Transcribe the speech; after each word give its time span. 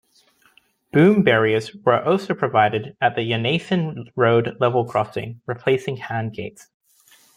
Boom 0.91 1.21
barriers 1.21 1.75
were 1.75 2.03
also 2.03 2.33
provided 2.33 2.97
at 2.99 3.15
the 3.15 3.21
Yannathan 3.21 4.11
Road 4.15 4.57
level 4.59 4.83
crossing, 4.83 5.41
replacing 5.45 5.97
hand 5.97 6.33
gates. 6.33 6.69